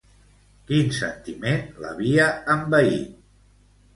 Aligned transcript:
Quin 0.71 0.87
sentiment 0.99 1.61
l'havia 1.83 2.27
envaït? 2.53 3.15